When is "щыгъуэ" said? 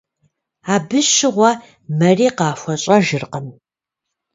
1.11-1.51